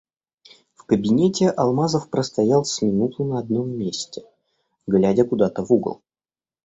[0.73, 4.23] В кабинете Алмазов простоял с минуту на одном месте,
[4.87, 6.01] глядя куда-то в угол.